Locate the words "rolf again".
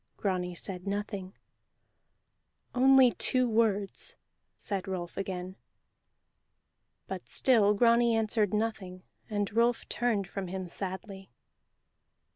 4.87-5.57